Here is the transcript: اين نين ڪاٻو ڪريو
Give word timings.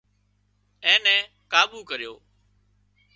اين 0.87 0.97
نين 1.05 1.21
ڪاٻو 1.51 1.79
ڪريو 1.89 2.13